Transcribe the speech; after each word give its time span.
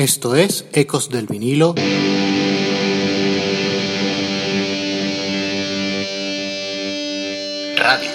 Esto 0.00 0.34
es 0.34 0.64
Ecos 0.72 1.10
del 1.10 1.26
vinilo. 1.26 1.74
Radio. 7.76 8.10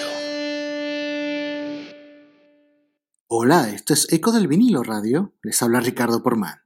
Hola, 3.28 3.70
esto 3.70 3.94
es 3.94 4.12
Eco 4.12 4.32
del 4.32 4.48
vinilo 4.48 4.82
radio. 4.82 5.32
Les 5.44 5.62
habla 5.62 5.78
Ricardo 5.78 6.24
Porman. 6.24 6.58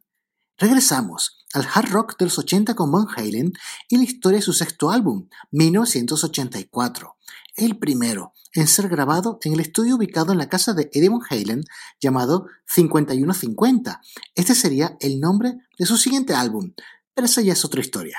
Regresamos 0.57 1.45
al 1.53 1.67
hard 1.71 1.91
rock 1.91 2.19
de 2.19 2.25
los 2.25 2.39
80 2.39 2.75
con 2.75 2.91
Van 2.91 3.07
Halen 3.15 3.53
y 3.91 3.99
la 3.99 4.05
historia 4.05 4.39
de 4.39 4.43
su 4.43 4.55
sexto 4.55 4.91
álbum, 4.91 5.29
1984, 5.51 7.19
el 7.61 7.79
primero 7.79 8.33
en 8.53 8.67
ser 8.67 8.89
grabado 8.89 9.39
en 9.43 9.53
el 9.53 9.61
estudio 9.61 9.97
ubicado 9.97 10.33
en 10.33 10.39
la 10.39 10.49
casa 10.49 10.73
de 10.73 10.91
Eddie 10.93 11.09
Van 11.09 11.21
Halen 11.29 11.65
llamado 12.01 12.47
5150. 12.67 14.01
Este 14.35 14.55
sería 14.55 14.97
el 15.01 15.21
nombre 15.21 15.59
de 15.79 15.87
su 15.87 15.97
siguiente 15.97 16.35
álbum, 16.35 16.73
pero 17.15 17.27
esa 17.27 17.43
ya 17.43 17.53
es 17.53 17.65
otra 17.65 17.81
historia. 17.81 18.19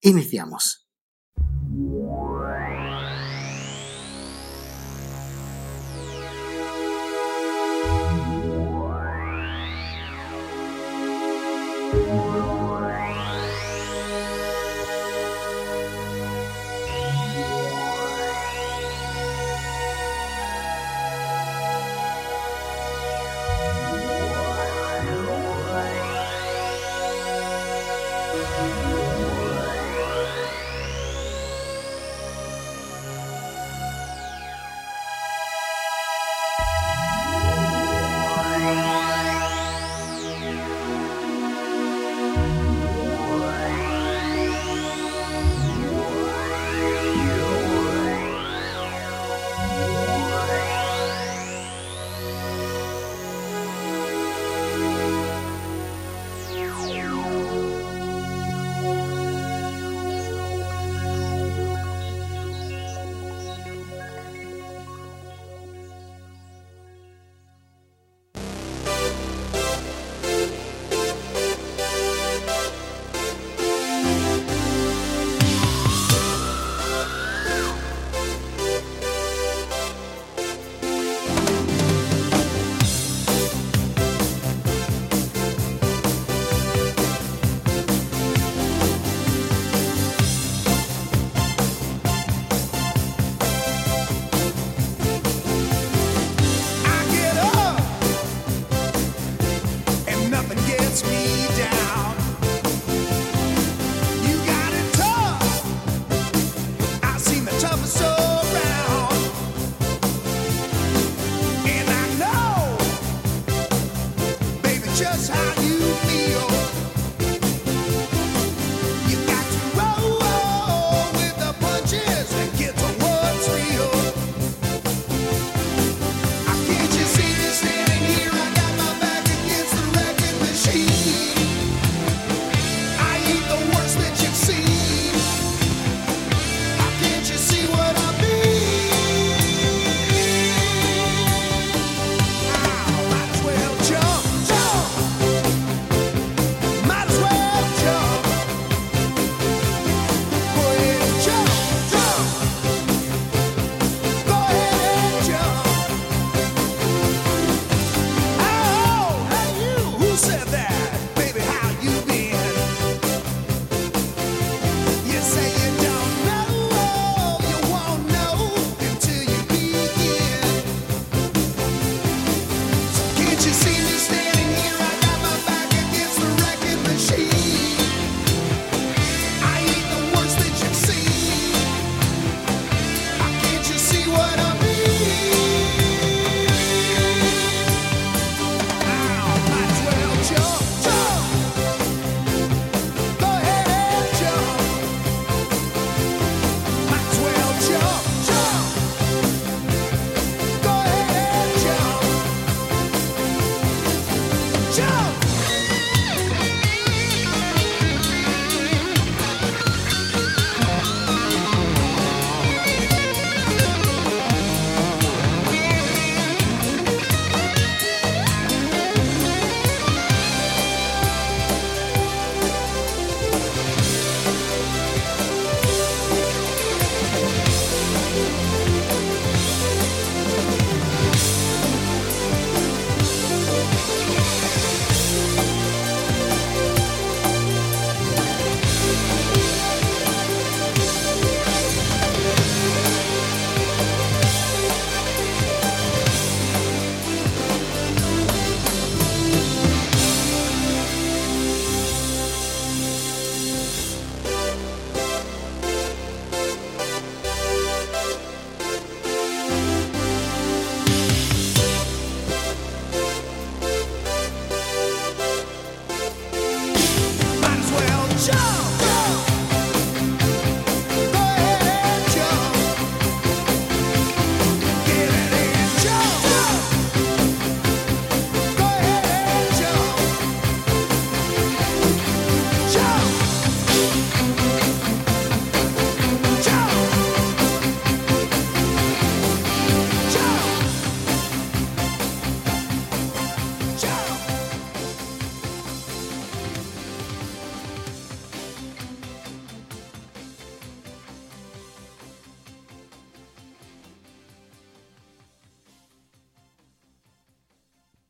Iniciamos. 0.00 0.86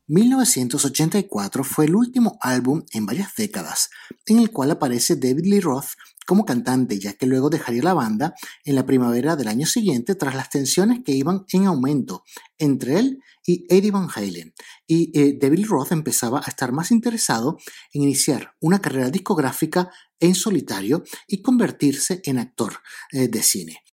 1984 0.07 1.63
fue 1.63 1.85
el 1.85 1.95
último 1.95 2.37
álbum 2.41 2.83
en 2.91 3.05
varias 3.05 3.35
décadas 3.35 3.89
en 4.25 4.39
el 4.39 4.51
cual 4.51 4.71
aparece 4.71 5.17
David 5.17 5.45
Lee 5.45 5.59
Roth 5.59 5.89
como 6.25 6.45
cantante, 6.45 6.99
ya 6.99 7.13
que 7.13 7.25
luego 7.25 7.49
dejaría 7.49 7.81
la 7.83 7.93
banda 7.93 8.35
en 8.65 8.75
la 8.75 8.85
primavera 8.85 9.37
del 9.37 9.47
año 9.47 9.65
siguiente 9.65 10.13
tras 10.15 10.35
las 10.35 10.49
tensiones 10.49 10.99
que 11.05 11.13
iban 11.13 11.45
en 11.53 11.67
aumento 11.67 12.23
entre 12.57 12.99
él 12.99 13.23
y 13.45 13.65
Eddie 13.69 13.91
Van 13.91 14.09
Halen. 14.13 14.53
Y 14.85 15.17
eh, 15.17 15.37
David 15.39 15.59
Lee 15.59 15.63
Roth 15.65 15.93
empezaba 15.93 16.39
a 16.39 16.49
estar 16.49 16.73
más 16.73 16.91
interesado 16.91 17.57
en 17.93 18.03
iniciar 18.03 18.53
una 18.59 18.79
carrera 18.79 19.09
discográfica 19.09 19.89
en 20.19 20.35
solitario 20.35 21.03
y 21.27 21.41
convertirse 21.41 22.21
en 22.25 22.39
actor 22.39 22.73
eh, 23.13 23.29
de 23.29 23.41
cine. 23.41 23.86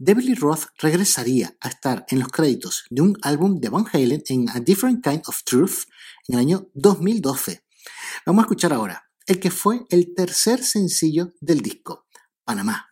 Lee 0.00 0.34
Roth 0.34 0.64
regresaría 0.78 1.54
a 1.60 1.68
estar 1.68 2.06
en 2.08 2.20
los 2.20 2.28
créditos 2.28 2.84
de 2.88 3.02
un 3.02 3.18
álbum 3.20 3.60
de 3.60 3.68
Van 3.68 3.84
Halen 3.92 4.22
en 4.28 4.48
A 4.48 4.58
Different 4.58 5.04
Kind 5.04 5.22
of 5.26 5.42
Truth 5.44 5.84
en 6.26 6.36
el 6.36 6.40
año 6.40 6.70
2012. 6.72 7.66
Vamos 8.24 8.42
a 8.42 8.46
escuchar 8.46 8.72
ahora 8.72 9.04
el 9.26 9.38
que 9.38 9.50
fue 9.50 9.84
el 9.90 10.14
tercer 10.14 10.64
sencillo 10.64 11.34
del 11.40 11.60
disco, 11.60 12.06
Panamá. 12.44 12.89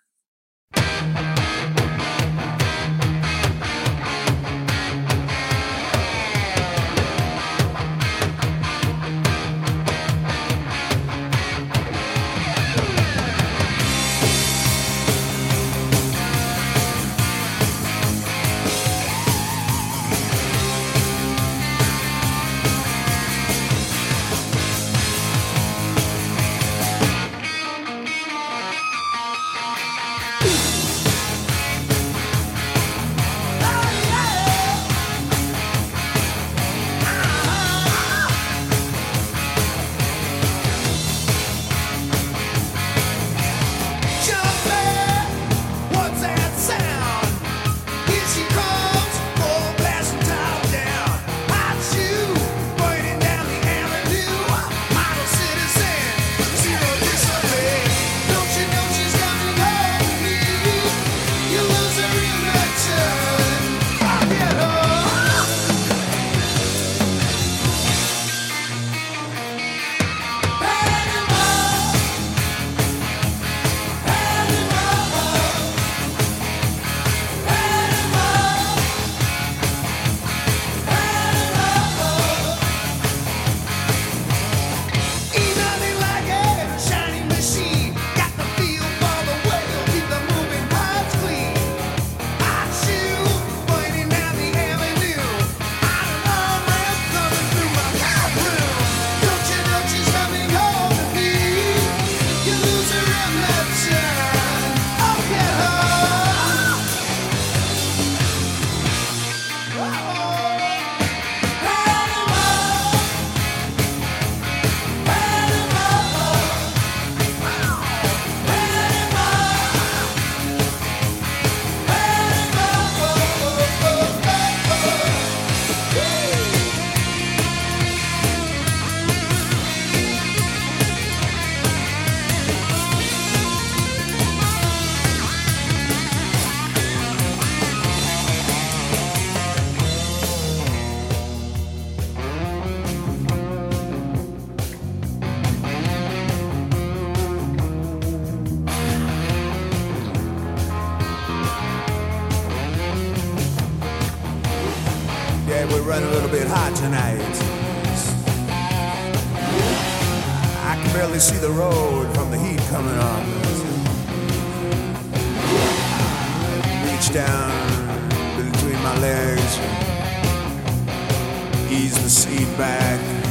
ease 171.78 172.02
the 172.02 172.10
seed 172.10 172.48
bag. 172.58 173.27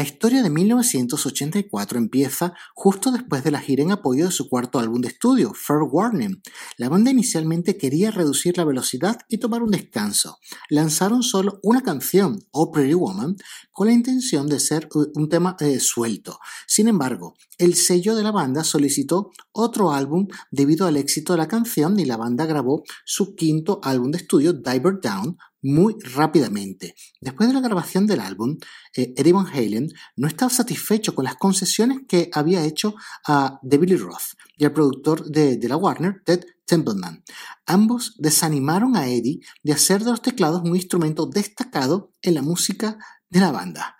La 0.00 0.06
historia 0.06 0.42
de 0.42 0.48
1984 0.48 1.98
empieza 1.98 2.54
justo 2.72 3.12
después 3.12 3.44
de 3.44 3.50
la 3.50 3.60
gira 3.60 3.82
en 3.82 3.92
apoyo 3.92 4.24
de 4.24 4.32
su 4.32 4.48
cuarto 4.48 4.78
álbum 4.78 5.02
de 5.02 5.08
estudio, 5.08 5.52
Fair 5.52 5.80
Warning. 5.82 6.40
La 6.78 6.88
banda 6.88 7.10
inicialmente 7.10 7.76
quería 7.76 8.10
reducir 8.10 8.56
la 8.56 8.64
velocidad 8.64 9.18
y 9.28 9.36
tomar 9.36 9.62
un 9.62 9.72
descanso. 9.72 10.38
Lanzaron 10.70 11.22
solo 11.22 11.60
una 11.62 11.82
canción, 11.82 12.38
Oh 12.50 12.72
Pretty 12.72 12.94
Woman, 12.94 13.36
con 13.72 13.88
la 13.88 13.92
intención 13.92 14.46
de 14.46 14.60
ser 14.60 14.88
un 14.94 15.28
tema 15.28 15.54
eh, 15.60 15.78
suelto. 15.80 16.38
Sin 16.66 16.88
embargo, 16.88 17.34
el 17.58 17.74
sello 17.74 18.14
de 18.16 18.22
la 18.22 18.32
banda 18.32 18.64
solicitó 18.64 19.32
otro 19.52 19.92
álbum 19.92 20.28
debido 20.50 20.86
al 20.86 20.96
éxito 20.96 21.34
de 21.34 21.40
la 21.40 21.48
canción 21.48 22.00
y 22.00 22.06
la 22.06 22.16
banda 22.16 22.46
grabó 22.46 22.84
su 23.04 23.34
quinto 23.34 23.80
álbum 23.82 24.12
de 24.12 24.16
estudio, 24.16 24.54
Diver 24.54 24.98
Down, 25.02 25.36
muy 25.62 25.96
rápidamente. 26.00 26.94
Después 27.20 27.48
de 27.48 27.54
la 27.54 27.60
grabación 27.60 28.06
del 28.06 28.20
álbum, 28.20 28.58
eh, 28.96 29.12
Eddie 29.16 29.32
Van 29.32 29.46
Halen 29.46 29.88
no 30.16 30.28
estaba 30.28 30.50
satisfecho 30.50 31.14
con 31.14 31.24
las 31.24 31.36
concesiones 31.36 32.00
que 32.08 32.30
había 32.32 32.64
hecho 32.64 32.94
a 33.26 33.58
David 33.62 33.90
Lee 33.90 33.96
Roth 33.96 34.34
y 34.56 34.64
al 34.64 34.72
productor 34.72 35.24
de, 35.24 35.56
de 35.56 35.68
la 35.68 35.76
Warner, 35.76 36.22
Ted 36.24 36.44
Templeman. 36.64 37.24
Ambos 37.66 38.14
desanimaron 38.18 38.96
a 38.96 39.08
Eddie 39.08 39.40
de 39.62 39.72
hacer 39.72 40.04
de 40.04 40.10
los 40.10 40.22
teclados 40.22 40.62
un 40.62 40.76
instrumento 40.76 41.26
destacado 41.26 42.12
en 42.22 42.34
la 42.34 42.42
música 42.42 42.98
de 43.28 43.40
la 43.40 43.50
banda. 43.50 43.96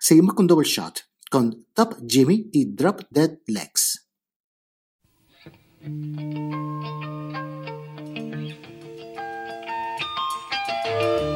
Seguimos 0.00 0.34
con 0.34 0.46
Double 0.46 0.68
Shot, 0.68 1.00
con 1.30 1.66
Top 1.74 1.96
Jimmy 2.06 2.48
y 2.52 2.74
Drop 2.74 3.02
Dead 3.10 3.38
Legs. 3.46 4.08
Ecos 11.00 11.33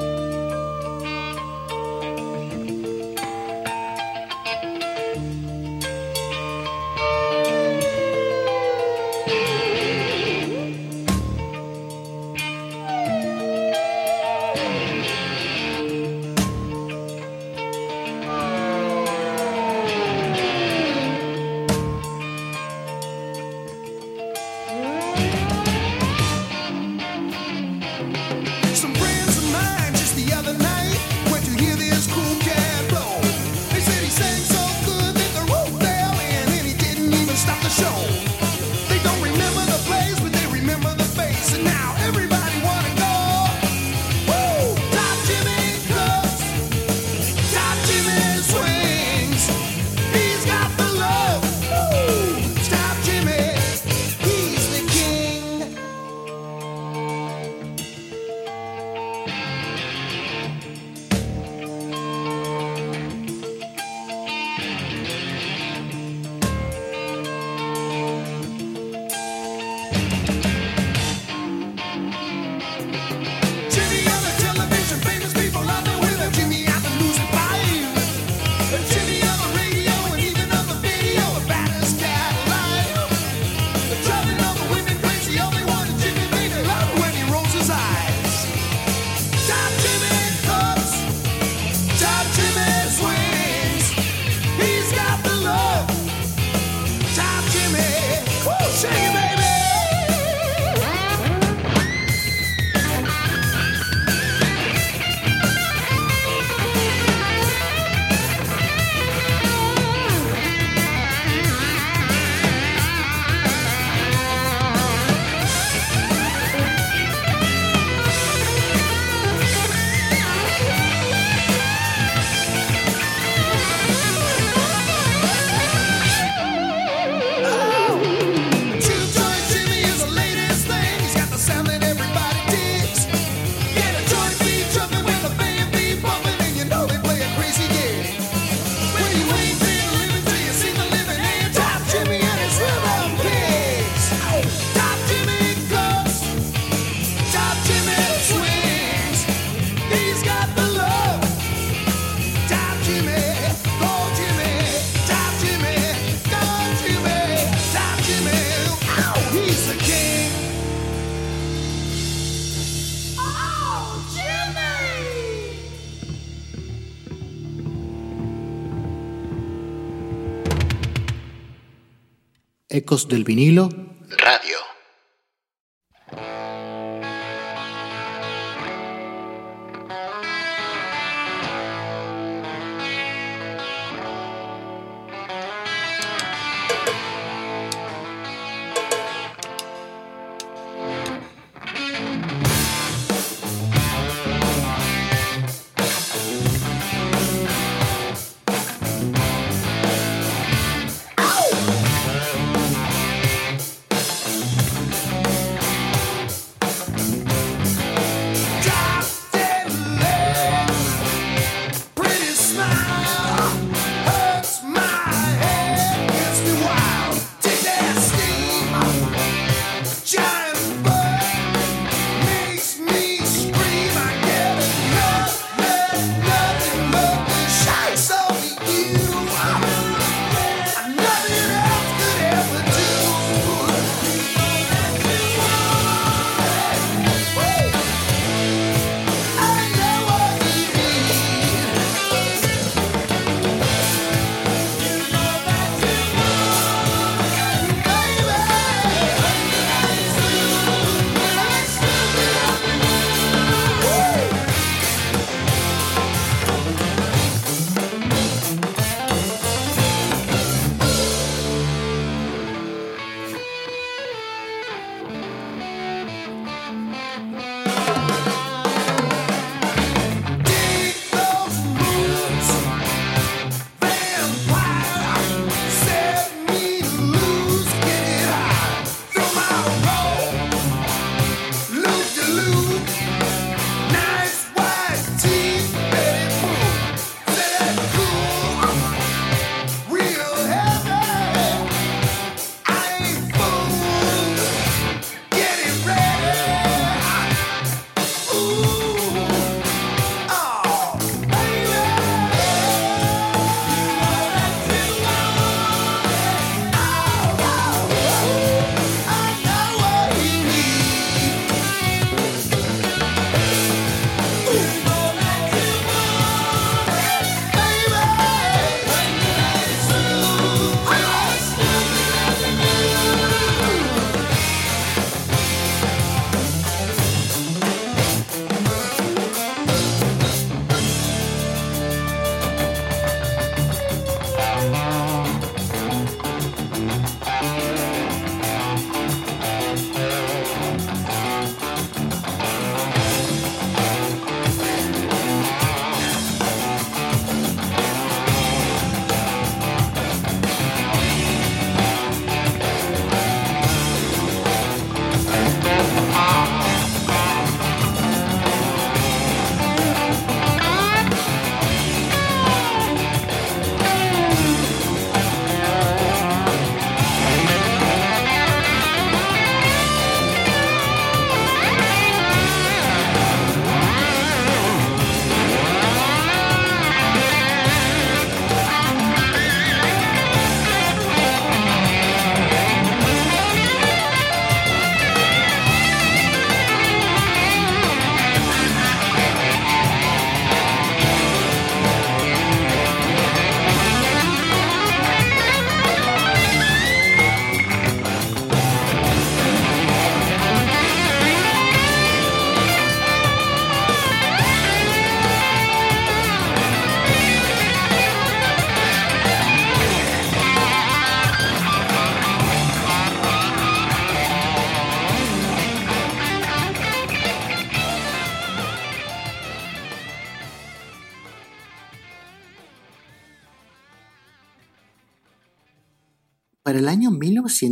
del 173.06 173.22
vinilo 173.22 173.68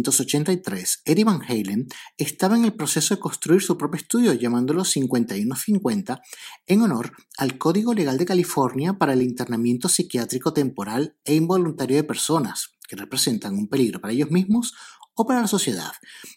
1983, 0.07 1.03
Eddie 1.05 1.25
Van 1.25 1.43
Halen 1.43 1.89
estaba 2.17 2.57
en 2.57 2.65
el 2.65 2.75
proceso 2.75 3.15
de 3.15 3.21
construir 3.21 3.61
su 3.61 3.77
propio 3.77 4.01
estudio 4.01 4.33
llamándolo 4.35 4.85
5150 4.85 6.23
en 6.67 6.83
honor 6.83 7.13
al 7.39 7.59
Código 7.59 7.93
Legal 7.93 8.17
de 8.17 8.27
California 8.27 8.95
para 8.95 9.15
el 9.15 9.23
internamiento 9.23 9.89
psiquiátrico 9.89 10.53
temporal 10.53 11.17
e 11.25 11.35
involuntario 11.35 11.97
de 11.97 12.05
personas 12.05 12.71
que 12.89 12.97
representan 12.97 13.55
un 13.55 13.69
peligro 13.69 14.01
para 14.01 14.13
ellos 14.13 14.31
mismos 14.31 14.75
o 15.15 15.27
para 15.27 15.41
la 15.41 15.49
sociedad, 15.49 15.93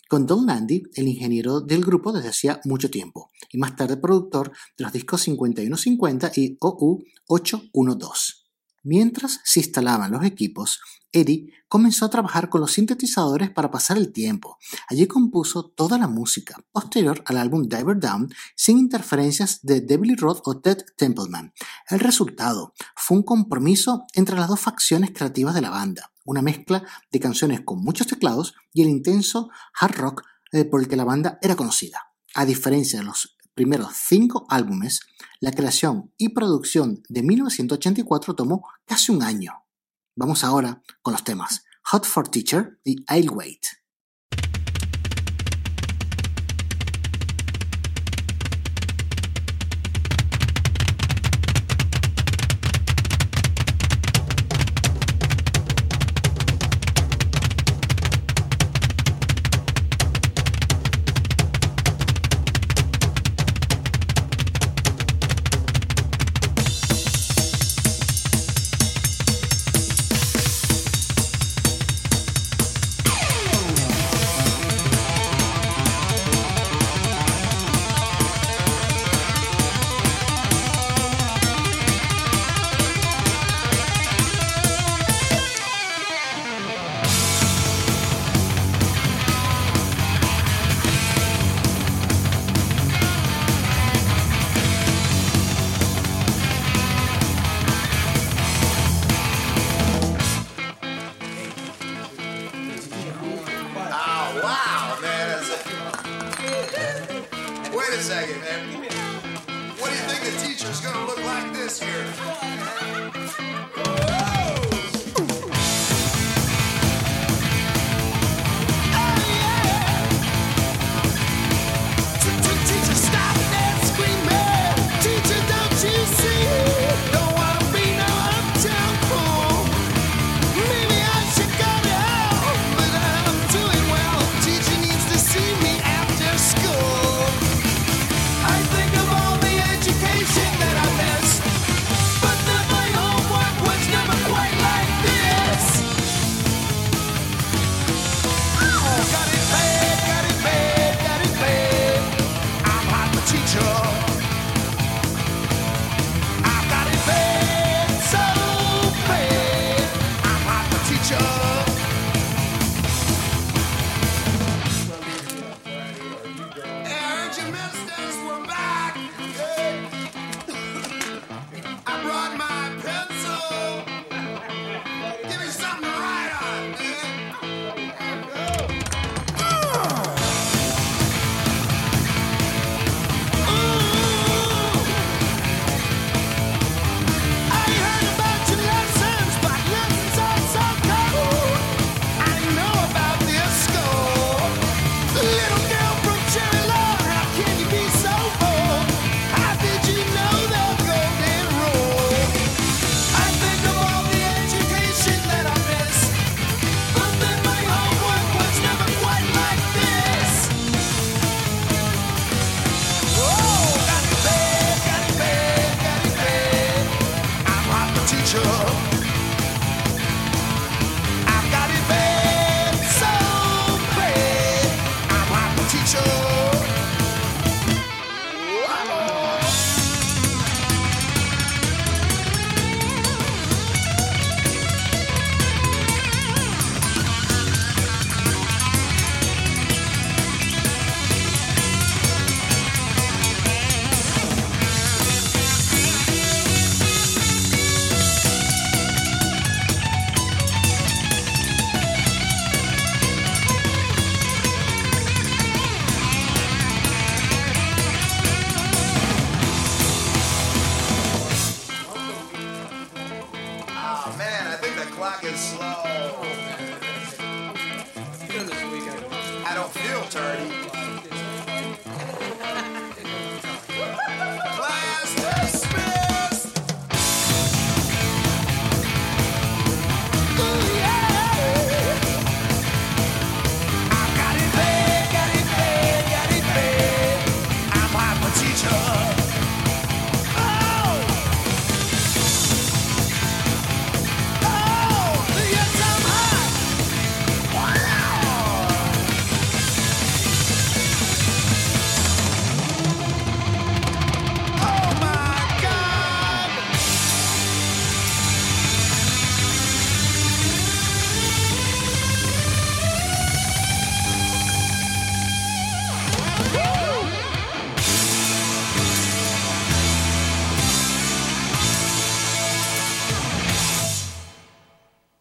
con 0.07 0.25
Don 0.25 0.45
Landy, 0.45 0.83
el 0.95 1.07
ingeniero 1.07 1.61
del 1.61 1.83
grupo 1.83 2.13
desde 2.13 2.29
hacía 2.29 2.61
mucho 2.63 2.89
tiempo, 2.89 3.29
y 3.51 3.57
más 3.57 3.75
tarde 3.75 3.97
productor 3.97 4.51
de 4.77 4.83
los 4.85 4.93
discos 4.93 5.21
5150 5.21 6.31
y 6.35 6.57
OU 6.61 7.03
812. 7.27 8.38
Mientras 8.89 9.39
se 9.43 9.59
instalaban 9.59 10.09
los 10.09 10.25
equipos, 10.25 10.81
Eddie 11.11 11.53
comenzó 11.67 12.05
a 12.05 12.09
trabajar 12.09 12.49
con 12.49 12.59
los 12.59 12.71
sintetizadores 12.71 13.51
para 13.51 13.69
pasar 13.69 13.97
el 13.97 14.11
tiempo. 14.11 14.57
Allí 14.87 15.05
compuso 15.05 15.65
toda 15.65 15.99
la 15.99 16.07
música 16.07 16.55
posterior 16.71 17.21
al 17.27 17.37
álbum 17.37 17.69
Diver 17.69 17.99
Down 17.99 18.33
sin 18.55 18.79
interferencias 18.79 19.59
de 19.61 19.81
Debbie 19.81 20.15
Roth 20.15 20.41
o 20.45 20.59
Ted 20.59 20.79
Templeman. 20.97 21.53
El 21.87 21.99
resultado 21.99 22.73
fue 22.95 23.17
un 23.17 23.23
compromiso 23.23 24.07
entre 24.15 24.35
las 24.35 24.47
dos 24.47 24.59
facciones 24.59 25.11
creativas 25.13 25.53
de 25.53 25.61
la 25.61 25.69
banda, 25.69 26.11
una 26.25 26.41
mezcla 26.41 26.83
de 27.11 27.19
canciones 27.19 27.61
con 27.61 27.83
muchos 27.83 28.07
teclados 28.07 28.55
y 28.73 28.81
el 28.81 28.89
intenso 28.89 29.51
hard 29.79 29.97
rock 29.97 30.23
eh, 30.51 30.65
por 30.65 30.81
el 30.81 30.87
que 30.87 30.95
la 30.95 31.05
banda 31.05 31.37
era 31.43 31.55
conocida. 31.55 32.07
A 32.33 32.43
diferencia 32.43 32.97
de 32.97 33.05
los 33.05 33.37
primeros 33.59 33.91
cinco 33.93 34.45
álbumes, 34.47 35.01
la 35.41 35.51
creación 35.51 36.13
y 36.17 36.29
producción 36.29 37.03
de 37.09 37.23
1984 37.23 38.33
tomó 38.33 38.65
casi 38.85 39.11
un 39.11 39.21
año. 39.21 39.51
Vamos 40.15 40.45
ahora 40.45 40.81
con 41.01 41.11
los 41.11 41.25
temas 41.25 41.65
Hot 41.91 42.05
for 42.05 42.29
Teacher 42.29 42.79
y 42.85 43.03
I'll 43.13 43.29
Wait. 43.31 43.65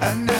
And 0.00 0.37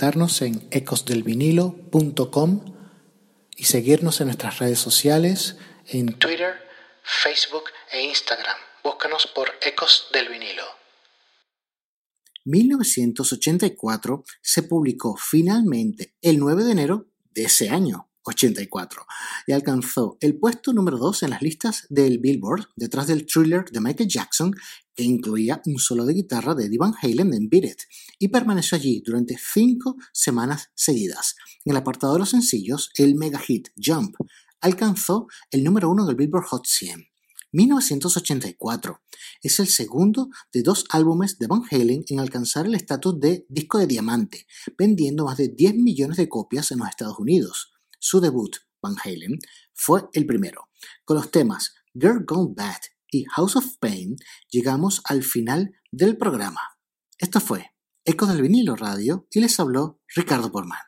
en 0.00 0.68
ecosdelvinilo.com 0.70 2.76
y 3.56 3.64
seguirnos 3.64 4.20
en 4.20 4.28
nuestras 4.28 4.60
redes 4.60 4.78
sociales 4.78 5.56
en 5.88 6.16
Twitter, 6.18 6.54
Facebook 7.02 7.64
e 7.90 8.02
Instagram. 8.02 8.56
Búscanos 8.84 9.26
por 9.26 9.50
Ecos 9.60 10.06
del 10.12 10.28
Vinilo. 10.28 10.62
1984 12.44 14.24
se 14.40 14.62
publicó 14.62 15.16
finalmente 15.16 16.14
el 16.22 16.38
9 16.38 16.62
de 16.62 16.72
enero 16.72 17.06
de 17.32 17.44
ese 17.44 17.68
año, 17.68 18.07
84, 18.28 19.06
y 19.46 19.52
alcanzó 19.52 20.16
el 20.20 20.38
puesto 20.38 20.72
número 20.72 20.98
2 20.98 21.24
en 21.24 21.30
las 21.30 21.42
listas 21.42 21.86
del 21.88 22.18
Billboard, 22.18 22.68
detrás 22.76 23.06
del 23.06 23.26
thriller 23.26 23.64
de 23.70 23.80
Michael 23.80 24.08
Jackson, 24.08 24.54
que 24.94 25.04
incluía 25.04 25.62
un 25.66 25.78
solo 25.78 26.04
de 26.04 26.14
guitarra 26.14 26.54
de 26.54 26.66
Eddie 26.66 26.78
Van 26.78 26.94
Halen 27.00 27.32
en 27.34 27.48
Beat 27.48 27.64
It, 27.64 27.78
y 28.18 28.28
permaneció 28.28 28.76
allí 28.76 29.02
durante 29.04 29.36
cinco 29.38 29.96
semanas 30.12 30.70
seguidas. 30.74 31.36
En 31.64 31.72
el 31.72 31.76
apartado 31.76 32.14
de 32.14 32.20
los 32.20 32.30
sencillos, 32.30 32.90
el 32.96 33.14
mega 33.14 33.38
hit 33.38 33.68
Jump 33.76 34.16
alcanzó 34.60 35.26
el 35.50 35.64
número 35.64 35.90
1 35.90 36.06
del 36.06 36.16
Billboard 36.16 36.46
Hot 36.46 36.66
100. 36.66 37.08
1984. 37.52 39.00
Es 39.42 39.58
el 39.60 39.68
segundo 39.68 40.28
de 40.52 40.62
dos 40.62 40.84
álbumes 40.90 41.38
de 41.38 41.46
Van 41.46 41.62
Halen 41.70 42.04
en 42.08 42.20
alcanzar 42.20 42.66
el 42.66 42.74
estatus 42.74 43.18
de 43.18 43.46
disco 43.48 43.78
de 43.78 43.86
diamante, 43.86 44.46
vendiendo 44.76 45.24
más 45.24 45.38
de 45.38 45.48
10 45.48 45.76
millones 45.76 46.16
de 46.18 46.28
copias 46.28 46.70
en 46.70 46.78
los 46.78 46.88
Estados 46.88 47.18
Unidos. 47.18 47.72
Su 47.98 48.20
debut, 48.20 48.56
Van 48.82 48.96
Halen, 49.02 49.38
fue 49.74 50.02
el 50.12 50.26
primero. 50.26 50.68
Con 51.04 51.16
los 51.16 51.30
temas 51.30 51.74
Girl 51.94 52.24
Gone 52.24 52.54
Bad 52.56 52.80
y 53.10 53.24
House 53.24 53.56
of 53.56 53.78
Pain, 53.78 54.16
llegamos 54.50 55.00
al 55.04 55.22
final 55.22 55.72
del 55.90 56.16
programa. 56.16 56.60
Esto 57.18 57.40
fue 57.40 57.74
Eco 58.04 58.26
del 58.26 58.42
vinilo 58.42 58.76
radio 58.76 59.26
y 59.30 59.40
les 59.40 59.58
habló 59.60 60.00
Ricardo 60.14 60.50
Porman. 60.52 60.87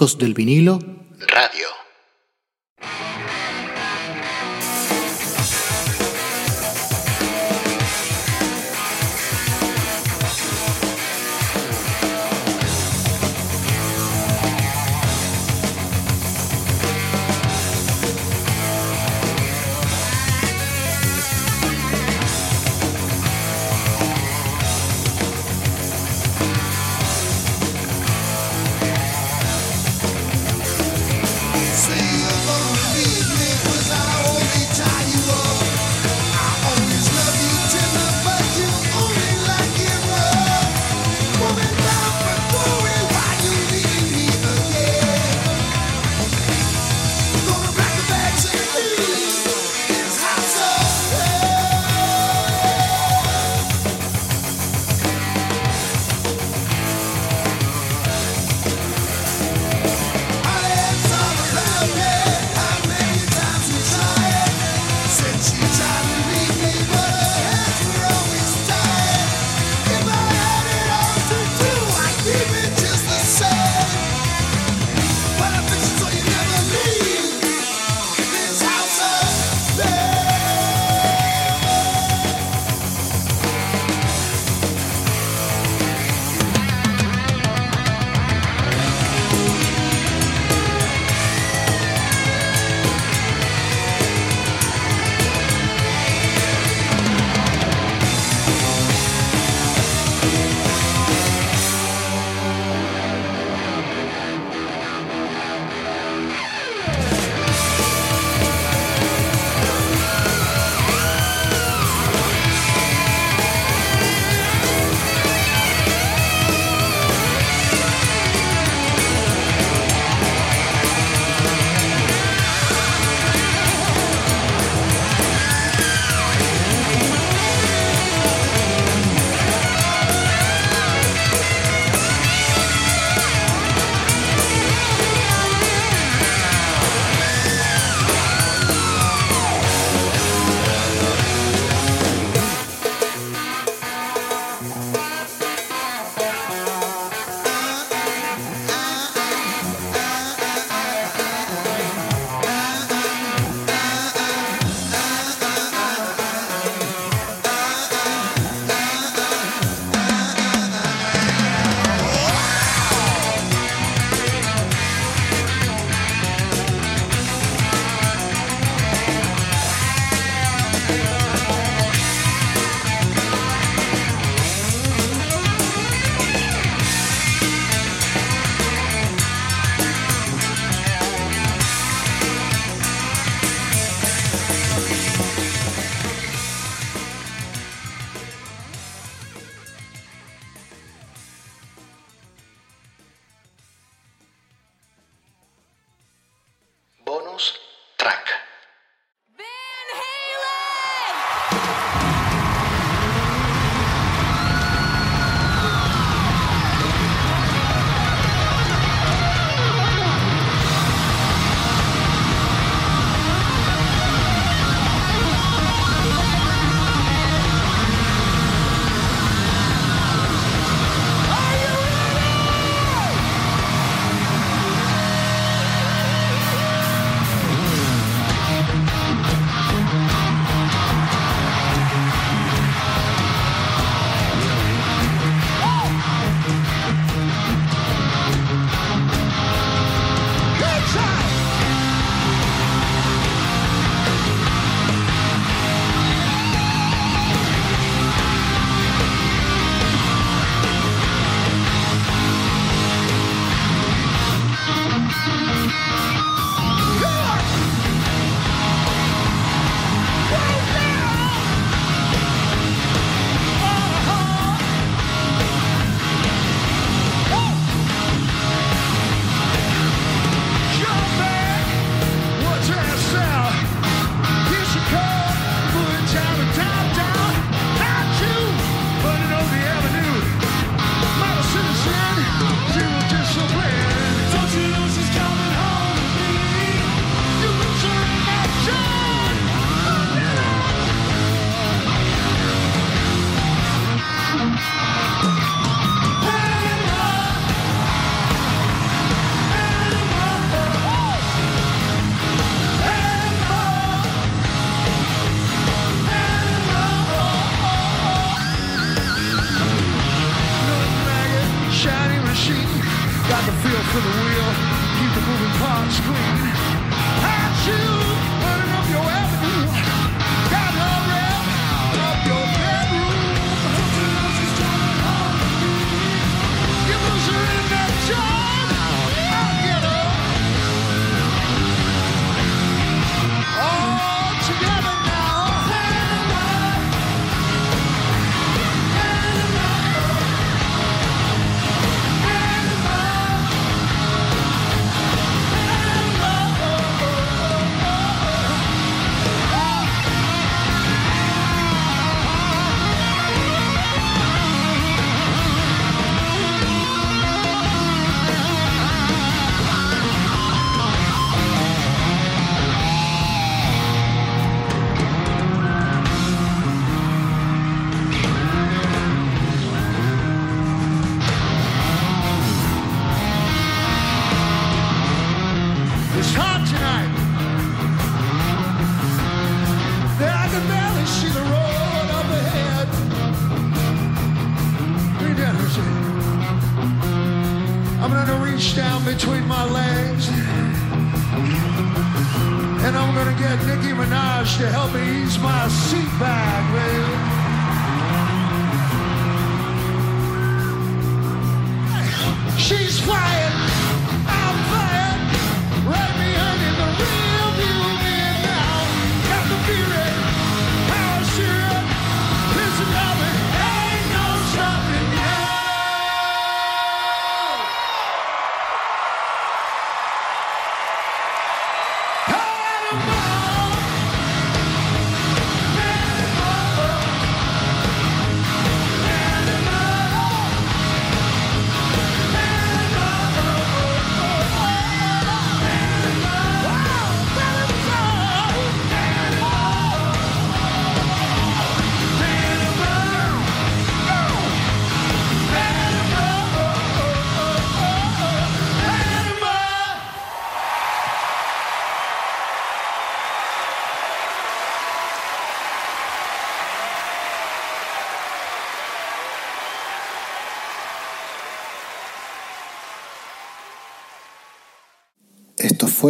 Ecos 0.00 0.16
del 0.16 0.32
vinilo 0.32 0.78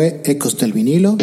Ecos 0.03 0.57
del 0.57 0.73
vinilo. 0.73 1.17